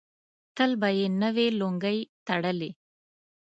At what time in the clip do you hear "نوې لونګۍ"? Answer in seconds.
1.21-1.99